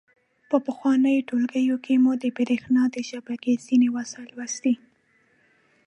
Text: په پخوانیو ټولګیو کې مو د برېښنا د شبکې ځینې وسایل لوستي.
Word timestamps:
په 0.49 0.57
پخوانیو 0.65 1.25
ټولګیو 1.29 1.77
کې 1.85 1.93
مو 2.03 2.11
د 2.23 2.25
برېښنا 2.37 2.83
د 2.91 2.97
شبکې 3.09 3.53
ځینې 3.65 3.87
وسایل 3.97 4.29
لوستي. 4.35 4.73